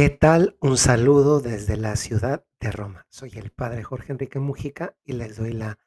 [0.00, 0.56] ¿Qué tal?
[0.60, 3.04] Un saludo desde la ciudad de Roma.
[3.10, 5.80] Soy el padre Jorge Enrique Mujica y les doy la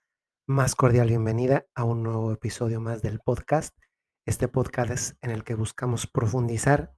[0.46, 3.74] más cordial bienvenida a un nuevo episodio más del podcast.
[4.26, 6.94] Este podcast es en el que buscamos profundizar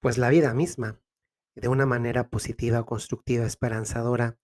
[0.00, 0.98] pues la vida misma
[1.56, 4.38] de una manera positiva, constructiva, esperanzadora,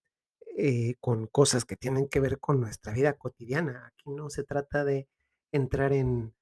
[0.58, 3.86] eh, con cosas que tienen que ver con nuestra vida cotidiana.
[3.86, 5.08] Aquí no se trata de
[5.50, 6.34] entrar en,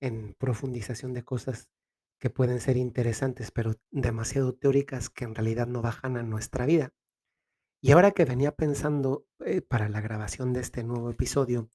[0.00, 1.68] en profundización de cosas
[2.18, 6.92] que pueden ser interesantes, pero demasiado teóricas que en realidad no bajan a nuestra vida.
[7.80, 11.70] Y ahora que venía pensando eh, para la grabación de este nuevo episodio,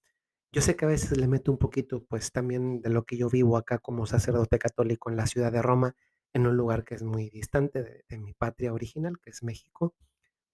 [0.52, 3.30] yo sé que a veces le meto un poquito, pues también de lo que yo
[3.30, 5.96] vivo acá como sacerdote católico en la ciudad de Roma,
[6.34, 9.96] en un lugar que es muy distante de, de mi patria original, que es México,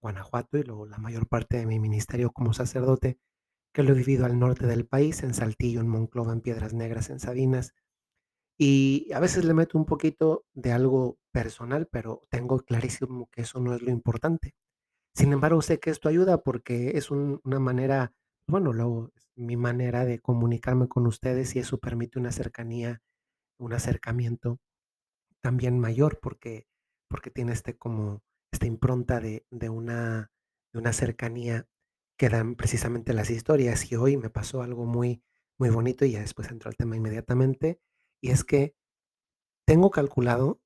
[0.00, 3.18] Guanajuato, y luego la mayor parte de mi ministerio como sacerdote,
[3.72, 7.10] que lo he vivido al norte del país, en Saltillo, en Monclova, en Piedras Negras,
[7.10, 7.74] en Sabinas,
[8.60, 13.60] y a veces le meto un poquito de algo personal, pero tengo clarísimo que eso
[13.60, 14.54] no es lo importante.
[15.14, 18.12] Sin embargo, sé que esto ayuda porque es un- una manera,
[18.48, 23.02] bueno, luego es mi manera de comunicarme con ustedes y eso permite una cercanía,
[23.58, 24.58] un acercamiento
[25.40, 26.66] también mayor porque,
[27.08, 30.30] porque tiene este como esta impronta de, de una,
[30.72, 31.66] de una cercanía
[32.18, 33.90] que dan precisamente las historias.
[33.92, 35.22] Y hoy me pasó algo muy,
[35.58, 37.80] muy bonito y ya después entro al tema inmediatamente.
[38.20, 38.76] Y es que
[39.66, 40.60] tengo calculado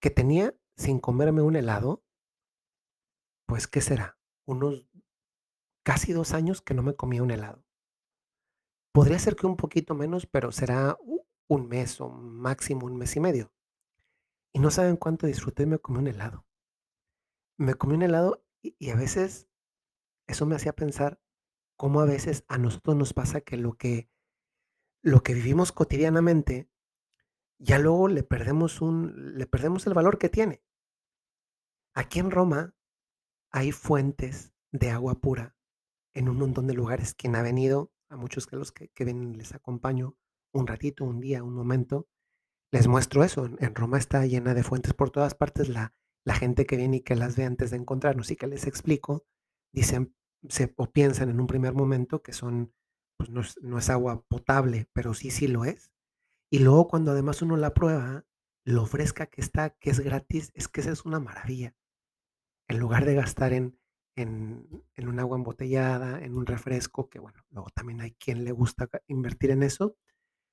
[0.00, 2.02] que tenía sin comerme un helado,
[3.46, 4.18] pues, ¿qué será?
[4.46, 4.86] Unos
[5.82, 7.64] casi 2 años que no me comía un helado.
[8.92, 10.98] Podría ser que un poquito menos, pero será
[11.48, 13.52] un mes o máximo un mes y medio.
[14.52, 16.46] Y no saben cuánto disfruté, me comí un helado.
[17.56, 19.48] Me comí un helado y y a veces
[20.26, 21.20] eso me hacía pensar
[21.76, 24.10] cómo a veces a nosotros nos pasa que lo que
[25.02, 26.68] lo que vivimos cotidianamente,
[27.60, 30.62] ya luego le perdemos un le perdemos el valor que tiene.
[31.94, 32.74] Aquí en Roma
[33.52, 35.56] hay fuentes de agua pura
[36.14, 37.14] en un montón de lugares.
[37.14, 40.16] Quien ha venido, a muchos de los que, que ven les acompaño
[40.52, 42.08] un ratito, un día, un momento,
[42.72, 43.44] les muestro eso.
[43.58, 45.68] En, Roma está llena de fuentes por todas partes.
[45.68, 45.94] La,
[46.24, 49.24] la gente que viene y que las ve antes de encontrarnos y que les explico,
[49.72, 50.14] dicen
[50.48, 52.72] se, o piensan en un primer momento que son,
[53.18, 55.90] pues no es, no es agua potable, pero sí, sí lo es.
[56.50, 58.24] Y luego cuando además uno la prueba,
[58.64, 61.74] lo fresca que está, que es gratis, es que esa es una maravilla
[62.70, 63.76] en lugar de gastar en,
[64.14, 68.52] en, en un agua embotellada, en un refresco, que bueno, luego también hay quien le
[68.52, 69.96] gusta invertir en eso,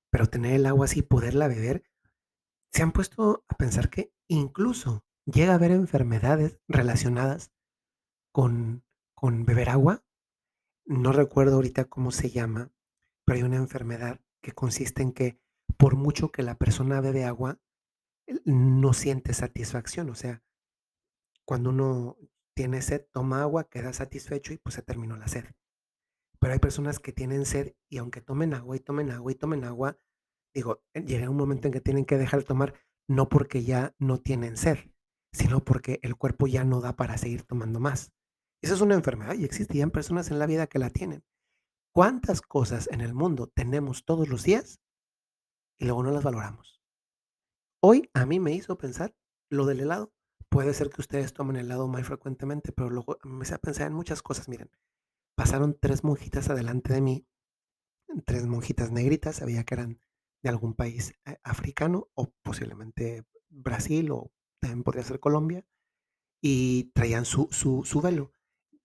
[0.09, 1.83] pero tener el agua así, poderla beber,
[2.71, 7.51] se han puesto a pensar que incluso llega a haber enfermedades relacionadas
[8.31, 10.03] con, con beber agua.
[10.85, 12.71] No recuerdo ahorita cómo se llama,
[13.25, 15.39] pero hay una enfermedad que consiste en que
[15.77, 17.59] por mucho que la persona bebe agua,
[18.45, 20.43] no siente satisfacción, o sea,
[21.45, 22.17] Cuando uno
[22.55, 25.45] tiene sed, toma agua, queda satisfecho y pues se terminó la sed.
[26.39, 29.63] Pero hay personas que tienen sed y aunque tomen agua y tomen agua y tomen
[29.63, 29.97] agua,
[30.53, 32.73] digo, eh, llega un momento en que tienen que dejar de tomar,
[33.07, 34.77] no porque ya no tienen sed,
[35.31, 38.11] sino porque el cuerpo ya no da para seguir tomando más.
[38.61, 41.23] Esa es una enfermedad y existían personas en la vida que la tienen.
[41.93, 44.81] ¿Cuántas cosas en el mundo tenemos todos los días
[45.77, 46.81] y luego no las valoramos?
[47.81, 49.15] Hoy a mí me hizo pensar
[49.49, 50.13] lo del helado.
[50.49, 54.21] Puede ser que ustedes tomen helado muy frecuentemente, pero luego me hizo pensar en muchas
[54.21, 54.49] cosas.
[54.49, 54.71] Miren,
[55.35, 57.27] pasaron tres monjitas adelante de mí,
[58.25, 59.99] tres monjitas negritas, sabía que eran
[60.41, 65.65] de algún país eh, africano o posiblemente Brasil o también podría ser Colombia,
[66.41, 68.31] y traían su, su, su velo.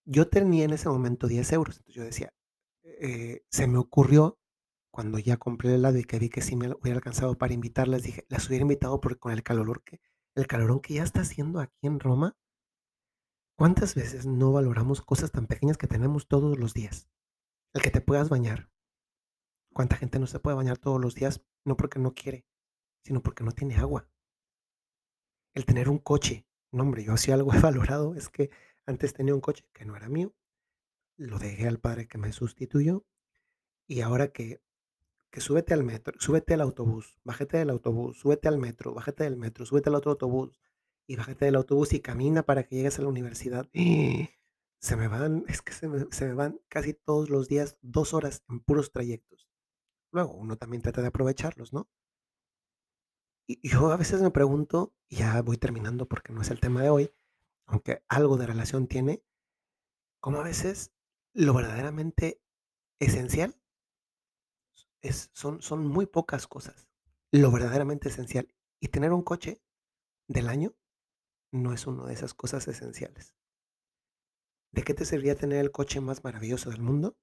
[0.05, 2.35] Yo tenía en ese momento 10 euros, entonces yo decía,
[2.83, 4.39] eh, se me ocurrió
[4.93, 8.03] cuando ya compré el helado y que vi que sí me hubiera alcanzado para invitarlas,
[8.03, 10.01] dije, las hubiera invitado porque con el calor que,
[10.35, 12.37] el calorón que ya está haciendo aquí en Roma,
[13.57, 17.09] ¿cuántas veces no valoramos cosas tan pequeñas que tenemos todos los días?
[17.73, 18.71] El que te puedas bañar.
[19.73, 21.43] ¿Cuánta gente no se puede bañar todos los días?
[21.65, 22.45] No porque no quiere,
[23.03, 24.11] sino porque no tiene agua.
[25.55, 26.47] El tener un coche.
[26.71, 28.51] No, hombre, yo si algo he valorado es que
[28.85, 30.35] antes tenía un coche que no era mío,
[31.17, 33.07] lo dejé al padre que me sustituyó
[33.87, 34.61] y ahora que
[35.33, 39.39] que súbete al metro, súbete al autobús, bájate del autobús, súbete al metro, bájate del
[39.39, 40.61] metro, súbete al otro autobús
[41.07, 43.69] y bájate del autobús y camina para que llegues a la universidad.
[44.79, 48.15] Se me van, es que se me, se me van casi todos los días dos
[48.15, 49.49] horas en puros trayectos.
[50.11, 51.89] Luego uno también trata de aprovecharlos, ¿no?
[53.47, 56.83] Y yo a veces me pregunto, y ya voy terminando porque no es el tema
[56.83, 57.13] de hoy,
[57.65, 59.23] aunque algo de relación tiene,
[60.19, 60.93] cómo a veces
[61.33, 62.43] lo verdaderamente
[62.99, 63.62] esencial
[65.03, 66.89] es, son, muy pocas cosas.
[67.33, 68.49] Lo verdaderamente esencial.
[68.81, 69.61] Y tener un coche
[70.29, 70.75] del año
[71.53, 73.35] no es una de esas cosas esenciales.
[74.73, 77.17] ¿De qué te serviría tener el coche más maravilloso del mundo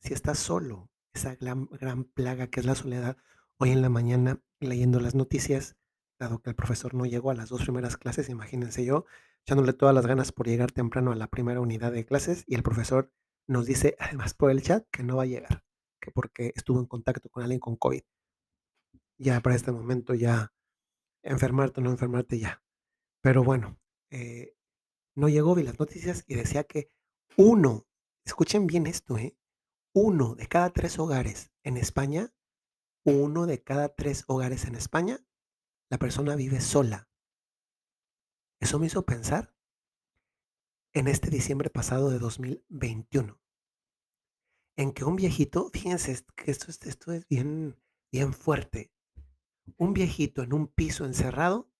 [0.00, 0.90] si estás solo?
[1.12, 3.16] Esa gran, gran plaga que es la soledad.
[3.58, 5.76] Hoy en la mañana, leyendo las noticias,
[6.18, 9.06] dado que el profesor no llegó a las dos primeras clases, imagínense yo,
[9.44, 12.62] echándole todas las ganas por llegar temprano a la primera unidad de clases y el
[12.62, 13.12] profesor
[13.48, 15.65] nos dice, además por el chat, que no va a llegar,
[16.06, 18.02] que porque estuvo en contacto con alguien con COVID.
[19.18, 20.52] Ya para este momento, ya
[21.22, 22.62] enfermarte o no enfermarte, ya.
[23.20, 23.78] Pero bueno,
[24.10, 24.54] eh,
[25.16, 26.92] no llegó, vi las noticias y decía que
[27.36, 27.86] uno,
[28.24, 29.36] escuchen bien esto, ¿eh?
[29.92, 32.32] Uno de cada tres hogares en España,
[33.04, 35.26] uno de cada tres hogares en España,
[35.90, 37.08] la persona vive sola.
[38.60, 39.54] Eso me hizo pensar
[40.92, 43.40] en este diciembre pasado de 2021,
[44.76, 47.76] en que un viejito, fíjense que esto, es- esto es bien,
[48.12, 48.92] bien fuerte,
[49.76, 51.70] un viejito en un piso encerrado,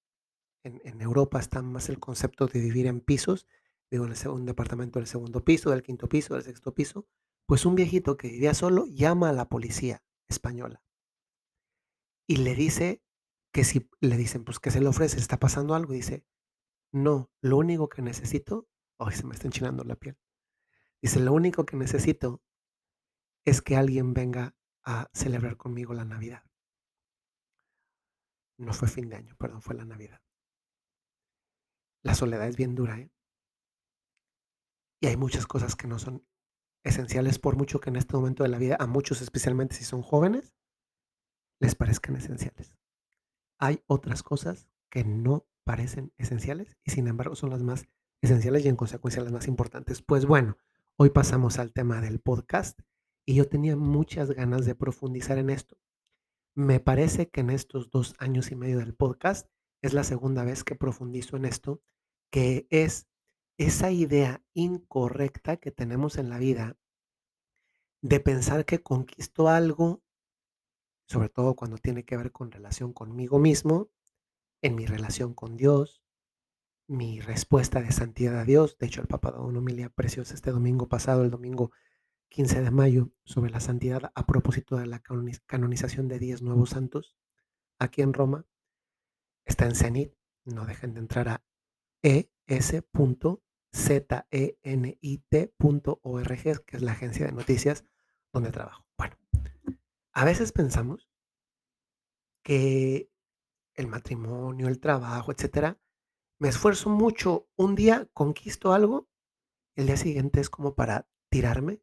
[0.65, 3.47] en, Europa está más el concepto de vivir en pisos,
[3.91, 7.07] vivo en el segundo departamento del segundo piso, del quinto piso, del sexto piso,
[7.47, 10.83] pues un viejito que vivía solo llama a la policía española
[12.27, 13.03] y le dice
[13.53, 16.25] que si le dicen, pues que se le ofrece, está pasando algo, y dice,
[16.93, 20.19] no, lo único que necesito, ay, se me está enchinando la piel.
[21.01, 22.43] Dice, lo único que necesito
[23.47, 24.55] es que alguien venga
[24.85, 26.43] a celebrar conmigo la Navidad.
[28.59, 30.21] No fue fin de año, perdón, fue la Navidad.
[32.03, 33.11] La soledad es bien dura, ¿eh?
[35.01, 36.27] Y hay muchas cosas que no son
[36.85, 40.03] esenciales, por mucho que en este momento de la vida, a muchos, especialmente si son
[40.03, 40.55] jóvenes,
[41.61, 42.75] les parezcan esenciales.
[43.59, 47.87] Hay otras cosas que no parecen esenciales y sin embargo son las más
[48.23, 50.03] esenciales y en consecuencia las más importantes.
[50.03, 50.57] Pues bueno,
[50.97, 52.81] hoy pasamos al tema del podcast
[53.27, 55.77] y yo tenía muchas ganas de profundizar en esto.
[56.55, 59.51] Me parece que en estos dos años y medio del podcast
[59.83, 61.83] es la segunda vez que profundizo en esto,
[62.31, 63.09] que es
[63.59, 66.79] esa idea incorrecta que tenemos en la vida
[68.01, 70.03] de pensar que conquisto algo,
[71.09, 73.91] sobre todo cuando tiene que ver con relación conmigo mismo,
[74.63, 76.03] en mi relación con Dios,
[76.89, 78.79] mi respuesta de santidad a Dios.
[78.79, 81.73] De hecho, el Papa dio una homilía preciosa este domingo pasado, el domingo
[82.29, 86.71] 15 de mayo, sobre la santidad a propósito de la canoniz- canonización de 10 nuevos
[86.71, 87.17] santos
[87.79, 88.47] aquí en Roma.
[89.45, 90.13] Está en Cenit.
[90.45, 91.45] No dejen de entrar a
[92.03, 92.85] E es.zenit.org,
[96.65, 97.85] que es la agencia de noticias
[98.33, 98.87] donde trabajo.
[98.97, 99.17] Bueno,
[100.13, 101.09] a veces pensamos
[102.45, 103.11] que
[103.75, 105.81] el matrimonio, el trabajo, etcétera,
[106.39, 109.09] me esfuerzo mucho, un día conquisto algo,
[109.75, 111.83] el día siguiente es como para tirarme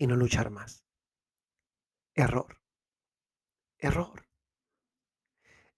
[0.00, 0.82] y no luchar más.
[2.14, 2.58] Error,
[3.78, 4.26] error.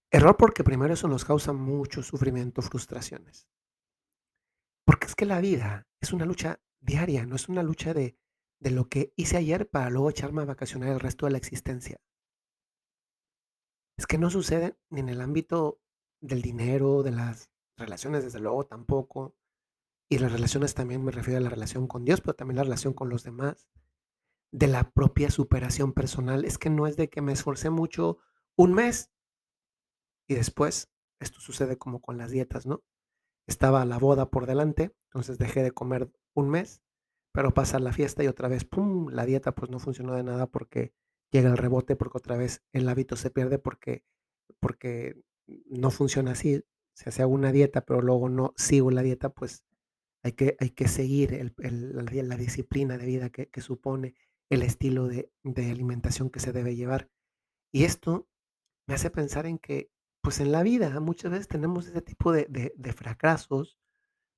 [0.09, 3.49] Error porque primero eso nos causa mucho sufrimiento, frustraciones.
[4.85, 8.17] Porque es que la vida es una lucha diaria, no es una lucha de,
[8.59, 11.99] de lo que hice ayer para luego echarme a vacacionar el resto de la existencia.
[13.97, 15.81] Es que no sucede ni en el ámbito
[16.21, 19.35] del dinero, de las relaciones, desde luego tampoco.
[20.09, 22.93] Y las relaciones también me refiero a la relación con Dios, pero también la relación
[22.93, 23.67] con los demás.
[24.53, 26.45] De la propia superación personal.
[26.45, 28.19] Es que no es de que me esforcé mucho
[28.55, 29.09] un mes
[30.27, 30.89] y después,
[31.19, 32.83] esto sucede como con las dietas, ¿no?
[33.47, 36.81] Estaba la boda por delante, entonces dejé de comer un mes,
[37.33, 40.47] pero pasa la fiesta y otra vez, ¡pum!, la dieta pues no funcionó de nada
[40.47, 40.93] porque
[41.31, 44.05] llega el rebote, porque otra vez el hábito se pierde porque,
[44.59, 45.19] porque
[45.65, 46.63] no funciona así.
[46.93, 49.63] Se hace una dieta, pero luego no sigo la dieta, pues
[50.23, 54.15] hay que, hay que seguir el- la, disciplina de vida que supone
[54.53, 57.09] el estilo de, de alimentación que se debe llevar.
[57.73, 58.27] Y esto
[58.87, 59.91] me hace pensar en que,
[60.21, 63.77] pues en la vida muchas veces tenemos ese tipo de, de- fracasos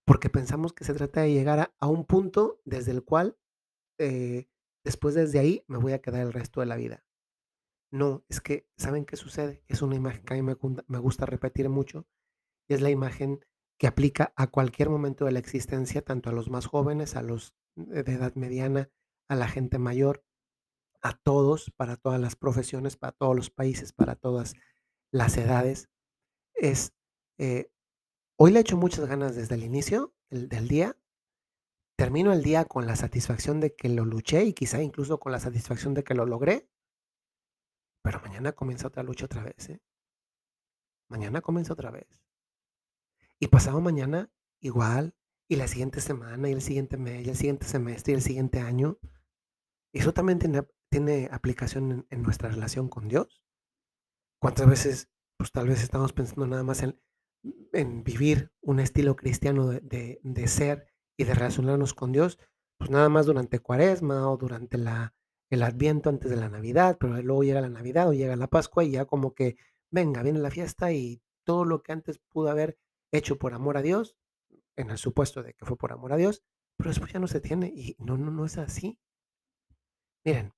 [0.05, 3.37] porque pensamos que se trata de llegar a, un punto desde el cual
[3.99, 4.47] eh,
[4.83, 7.05] después desde ahí me voy a quedar el resto de la vida.
[7.91, 9.63] No, es que, ¿saben qué sucede?
[9.67, 10.57] Es una imagen que a mí me,
[10.87, 12.07] me gusta repetir mucho
[12.67, 13.45] y es la imagen
[13.79, 17.55] que aplica a cualquier momento de la existencia, tanto a los más jóvenes, a los
[17.75, 18.89] de edad mediana,
[19.27, 20.23] a la gente mayor,
[21.01, 24.53] a todos, para todas las profesiones, para todos los países, para todas
[25.11, 25.89] las edades.
[26.55, 26.93] Es,
[27.37, 27.71] eh,
[28.37, 30.97] hoy le echo muchas ganas desde el inicio el- del día.
[31.97, 35.39] Termino el día con la satisfacción de que lo luché y quizá incluso con la
[35.39, 36.69] satisfacción de que lo logré,
[38.03, 39.81] pero mañana comienza otra lucha otra vez, ¿eh?
[41.09, 42.07] Mañana comienza otra vez.
[43.39, 45.15] Y pasado mañana igual,
[45.47, 48.59] y la siguiente semana, y el siguiente mes, y el siguiente semestre, y el siguiente
[48.59, 48.97] año.
[49.95, 50.39] Eso también
[50.89, 53.41] tiene, aplicación en, nuestra relación con Dios.
[54.41, 59.79] ¿Cuántas veces, pues tal vez estamos pensando nada más en vivir un estilo cristiano de
[59.81, 60.87] de de ser
[61.17, 62.39] y de relacionarnos con Dios,
[62.77, 65.15] pues, nada más durante Cuaresma o durante la
[65.49, 68.83] el Adviento antes de la Navidad, pero luego llega la Navidad o llega la Pascua
[68.83, 69.55] y ya como que,
[69.91, 72.77] venga, viene la fiesta y todo lo que antes pudo haber
[73.11, 74.17] hecho por amor a Dios,
[74.75, 76.43] en el supuesto de que fue por amor a Dios,
[76.77, 78.99] pero después ya no se tiene y no, no, no es así.
[80.25, 80.51] Miren,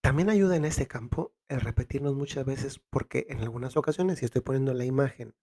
[0.00, 4.40] también ayuda en ese campo el repetirnos muchas veces, porque en algunas ocasiones, si estoy
[4.42, 5.34] poniendo la imagen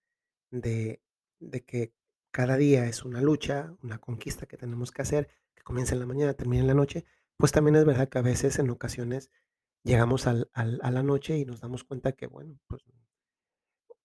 [0.51, 1.01] de,
[1.39, 1.93] de que
[2.31, 6.07] cada día es una lucha, una conquista que tenemos que hacer, que comienza en la
[6.07, 7.05] mañana, termina en la noche,
[7.37, 9.31] pues también es verdad que a veces en ocasiones
[9.83, 12.83] llegamos al, a la noche y nos damos cuenta que, bueno, pues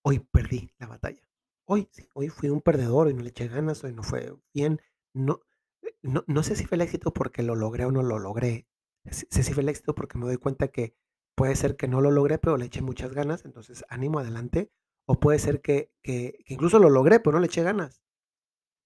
[0.03, 1.23] Hoy perdí la batalla.
[1.67, 4.81] Hoy sí, hoy fui un perdedor, hoy no le eché ganas, hoy no fue bien.
[5.15, 5.41] No,
[6.03, 8.67] no, no sé si fue el éxito porque lo logré o no lo logré.
[9.11, 10.95] Sé si fue el éxito porque me doy cuenta que
[11.35, 14.71] puede ser que no lo logré, pero le eché muchas ganas, entonces ánimo, adelante.
[15.07, 18.03] O puede ser que, que- incluso lo logré, pero no le eché ganas.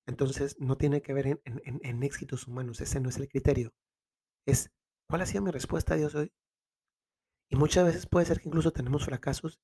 [0.07, 3.29] Entonces no tiene que ver en, en- en- en éxitos humanos, ese no es el
[3.29, 3.75] criterio.
[4.47, 4.73] Es
[5.09, 6.33] cuál ha sido mi respuesta a Dios hoy.
[7.51, 9.59] Y muchas veces puede ser que incluso tenemos fracasos,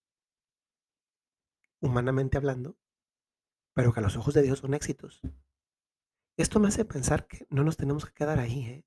[1.82, 2.78] humanamente hablando,
[3.74, 5.20] pero que a los ojos de Dios son éxitos.
[6.36, 8.84] Esto me hace pensar que no nos tenemos que quedar ahí, ¿eh?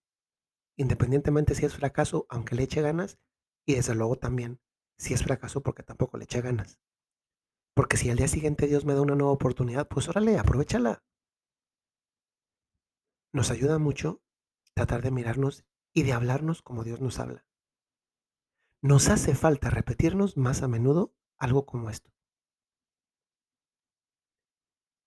[0.77, 3.19] Independientemente si es fracaso, aunque le eche ganas,
[3.65, 4.59] y desde luego también
[4.97, 6.79] si es fracaso porque tampoco le eche ganas.
[7.75, 11.03] Porque si al día siguiente Dios me da una nueva oportunidad, pues órale, aprovéchala.
[13.33, 14.23] Nos ayuda mucho
[14.73, 17.45] tratar de mirarnos y de hablarnos como Dios nos habla.
[18.81, 22.11] Nos hace falta repetirnos más a menudo algo como esto.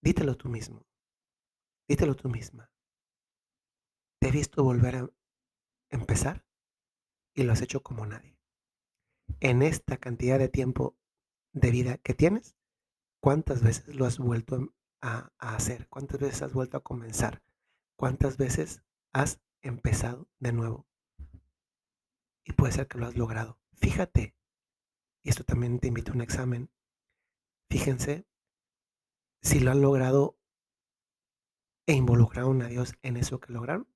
[0.03, 0.88] Dítelo tú mismo,
[1.89, 2.71] dítelo tú misma.
[4.21, 5.11] Te he visto volver a
[5.91, 6.47] empezar
[7.35, 8.39] y lo has hecho como nadie.
[9.41, 10.97] En esta cantidad de tiempo
[11.53, 12.57] de vida que tienes,
[13.21, 15.89] ¿cuántas veces lo has vuelto a, a hacer?
[15.89, 17.43] ¿Cuántas veces has vuelto a comenzar?
[17.97, 20.87] ¿Cuántas veces has empezado de nuevo?
[22.45, 23.59] Y puede ser que lo has logrado.
[23.75, 24.35] Fíjate,
[25.23, 26.71] y esto también te invito a un examen.
[27.69, 28.27] Fíjense
[29.43, 30.38] si lo han logrado
[31.89, 33.89] e involucraron a Dios en eso que lograron,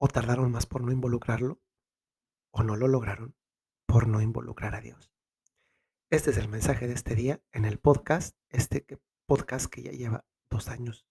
[0.00, 1.60] o tardaron más por no involucrarlo,
[2.52, 3.36] o no lo lograron
[3.84, 5.12] por no involucrar a Dios.
[6.08, 8.86] Este es el mensaje de este día en el podcast, este
[9.26, 11.04] podcast que ya lleva dos años,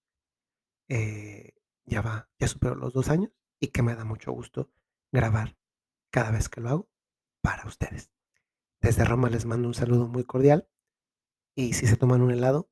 [0.88, 1.53] eh,
[1.86, 4.72] ya va, ya superó los dos años y que me da mucho gusto
[5.12, 5.58] grabar
[6.12, 6.89] cada vez que lo hago
[7.41, 8.10] para ustedes.
[8.79, 10.70] Desde Roma les mando un saludo muy cordial
[11.56, 12.70] y si se toman un helado,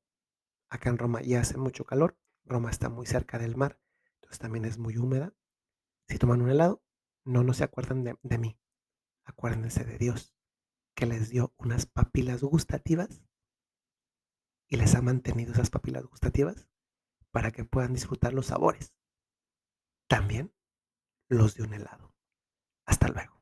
[0.68, 3.80] acá en Roma ya hace mucho calor, Roma está muy cerca del mar,
[4.14, 5.34] entonces también es muy húmeda.
[6.08, 6.82] Si toman un helado,
[7.24, 8.58] no, no se acuerdan de, mí,
[9.24, 10.34] acuérdense de Dios,
[10.94, 13.22] que les dio unas papilas gustativas
[14.68, 16.68] y les ha mantenido esas papilas gustativas
[17.30, 18.94] para que puedan disfrutar los sabores.
[20.08, 20.54] También
[21.28, 22.14] los de un helado.
[22.84, 23.35] Hasta luego.